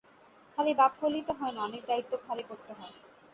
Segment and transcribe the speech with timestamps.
[0.53, 2.95] খালি বাপ হলেই তো হয় না, অনেক দায়িত্ব ঘারে করতে হয়।